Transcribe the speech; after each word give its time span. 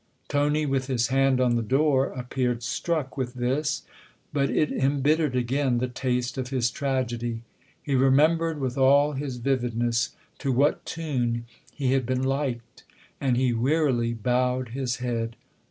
Tony, 0.29 0.65
with 0.65 0.87
his 0.87 1.09
hand 1.09 1.39
on 1.39 1.55
the 1.55 1.61
door, 1.61 2.07
appeared 2.13 2.63
struck 2.63 3.17
with 3.17 3.35
this; 3.35 3.83
but 4.33 4.49
it 4.49 4.71
embittered 4.71 5.35
again 5.35 5.77
the 5.77 5.87
taste 5.87 6.39
of 6.39 6.49
his 6.49 6.71
tragedy. 6.71 7.43
He 7.83 7.93
remembered 7.93 8.59
with 8.59 8.79
all 8.79 9.11
his 9.11 9.37
vividness 9.37 10.15
to 10.39 10.51
what 10.51 10.87
tune 10.87 11.45
he 11.71 11.93
had 11.93 12.07
been 12.07 12.23
"liked," 12.23 12.83
and 13.19 13.37
he 13.37 13.53
wearily 13.53 14.11
bowed 14.15 14.69
his 14.69 14.95
head. 14.95 15.35